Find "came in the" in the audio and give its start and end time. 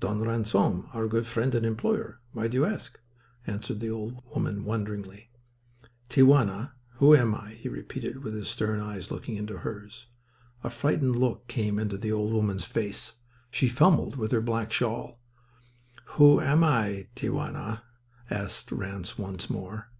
11.48-12.12